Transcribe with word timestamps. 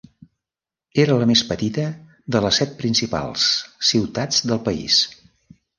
Era 1.03 1.17
la 1.23 1.27
més 1.33 1.43
petita 1.51 1.85
de 2.37 2.43
les 2.47 2.59
set 2.63 2.75
principals 2.83 3.47
ciutats 3.93 4.45
del 4.53 4.67
país. 4.71 5.03